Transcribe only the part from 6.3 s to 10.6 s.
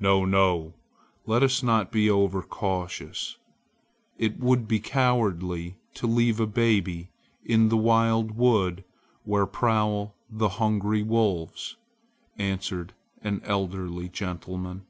a baby in the wild wood where prowl the